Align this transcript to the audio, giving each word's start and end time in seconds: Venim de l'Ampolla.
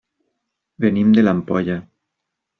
Venim 0.85 1.13
de 1.19 1.25
l'Ampolla. 1.27 1.79